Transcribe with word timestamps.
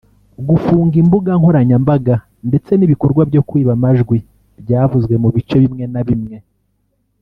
gufunga 0.47 0.95
imbuga 1.01 1.31
nkoranyambaga 1.39 2.15
ndetse 2.49 2.71
n’ibikorwa 2.75 3.21
byo 3.29 3.41
kwiba 3.47 3.71
amajwi 3.77 4.17
byavuzwe 4.63 5.13
mu 5.23 5.29
bice 5.35 5.55
bimwe 5.63 5.85
na 5.93 6.01
bimwe 6.07 6.37